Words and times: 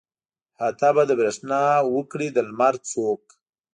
احاطه 0.55 0.89
به 0.95 1.03
د 1.07 1.11
برېښنا 1.19 1.61
وکړي 1.95 2.27
د 2.31 2.37
لمر 2.47 2.75
څوک. 2.89 3.23